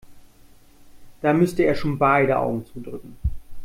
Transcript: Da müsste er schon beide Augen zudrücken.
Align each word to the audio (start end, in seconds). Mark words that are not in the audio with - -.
Da 1.21 1.31
müsste 1.31 1.61
er 1.61 1.75
schon 1.75 1.99
beide 1.99 2.39
Augen 2.39 2.65
zudrücken. 2.65 3.15